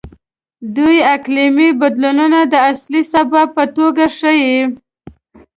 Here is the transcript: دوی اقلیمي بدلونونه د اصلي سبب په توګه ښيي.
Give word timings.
دوی 0.75 0.97
اقلیمي 1.15 1.69
بدلونونه 1.81 2.39
د 2.53 2.53
اصلي 2.71 3.01
سبب 3.13 3.47
په 3.55 3.63
توګه 3.77 4.05
ښيي. 4.17 4.59